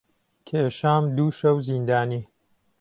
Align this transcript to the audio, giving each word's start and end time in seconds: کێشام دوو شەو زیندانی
کێشام 0.47 1.03
دوو 1.15 1.27
شەو 1.39 1.57
زیندانی 1.67 2.21